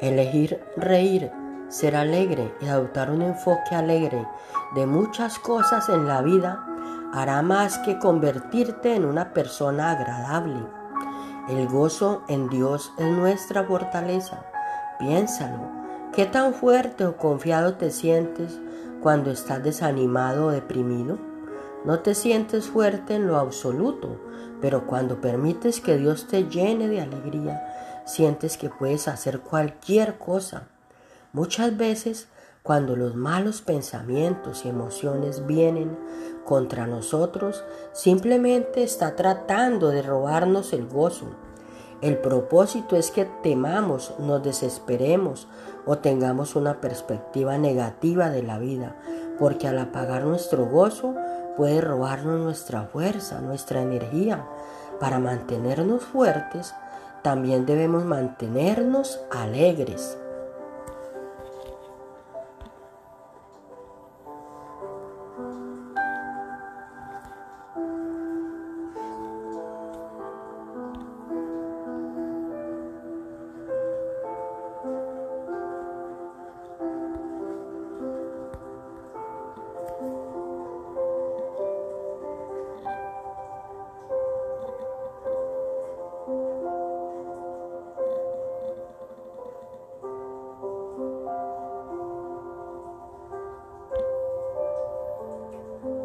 Elegir 0.00 0.60
reír, 0.76 1.30
ser 1.68 1.94
alegre 1.94 2.54
y 2.60 2.68
adoptar 2.68 3.10
un 3.10 3.22
enfoque 3.22 3.74
alegre 3.74 4.26
de 4.74 4.86
muchas 4.86 5.38
cosas 5.38 5.88
en 5.88 6.08
la 6.08 6.22
vida 6.22 6.66
hará 7.12 7.42
más 7.42 7.78
que 7.78 7.98
convertirte 7.98 8.94
en 8.94 9.04
una 9.04 9.32
persona 9.32 9.90
agradable. 9.90 10.64
El 11.48 11.66
gozo 11.68 12.22
en 12.28 12.48
Dios 12.48 12.92
es 12.98 13.06
nuestra 13.06 13.64
fortaleza. 13.64 14.44
Piénsalo. 14.98 15.80
¿Qué 16.12 16.26
tan 16.26 16.54
fuerte 16.54 17.04
o 17.04 17.16
confiado 17.16 17.74
te 17.74 17.90
sientes 17.90 18.58
cuando 19.00 19.30
estás 19.30 19.62
desanimado 19.62 20.46
o 20.46 20.50
deprimido? 20.50 21.18
No 21.84 22.00
te 22.00 22.14
sientes 22.14 22.68
fuerte 22.68 23.14
en 23.14 23.26
lo 23.26 23.38
absoluto, 23.38 24.20
pero 24.60 24.86
cuando 24.86 25.20
permites 25.20 25.80
que 25.80 25.96
Dios 25.96 26.26
te 26.26 26.44
llene 26.44 26.88
de 26.88 27.00
alegría, 27.00 27.62
sientes 28.04 28.56
que 28.56 28.70
puedes 28.70 29.08
hacer 29.08 29.40
cualquier 29.40 30.18
cosa. 30.18 30.68
Muchas 31.32 31.76
veces, 31.76 32.28
cuando 32.62 32.96
los 32.96 33.14
malos 33.14 33.62
pensamientos 33.62 34.64
y 34.64 34.68
emociones 34.68 35.46
vienen 35.46 35.96
contra 36.44 36.86
nosotros, 36.86 37.64
simplemente 37.92 38.82
está 38.82 39.16
tratando 39.16 39.88
de 39.88 40.02
robarnos 40.02 40.72
el 40.72 40.86
gozo. 40.86 41.26
El 42.00 42.16
propósito 42.18 42.96
es 42.96 43.10
que 43.10 43.26
temamos, 43.42 44.14
nos 44.18 44.42
desesperemos 44.42 45.46
o 45.86 45.98
tengamos 45.98 46.56
una 46.56 46.80
perspectiva 46.80 47.58
negativa 47.58 48.30
de 48.30 48.42
la 48.42 48.58
vida, 48.58 48.96
porque 49.38 49.68
al 49.68 49.78
apagar 49.78 50.24
nuestro 50.24 50.66
gozo 50.66 51.14
puede 51.56 51.80
robarnos 51.80 52.40
nuestra 52.40 52.84
fuerza, 52.84 53.40
nuestra 53.40 53.82
energía. 53.82 54.46
Para 54.98 55.18
mantenernos 55.18 56.02
fuertes, 56.02 56.74
también 57.22 57.66
debemos 57.66 58.04
mantenernos 58.04 59.20
alegres. 59.30 60.18